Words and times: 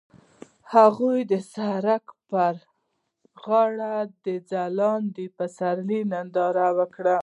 هغوی 0.73 1.19
د 1.31 1.33
سړک 1.53 2.05
پر 2.29 2.53
غاړه 3.43 3.93
د 4.25 4.27
ځلانده 4.49 5.25
پسرلی 5.37 6.01
ننداره 6.11 6.67
وکړه. 6.77 7.17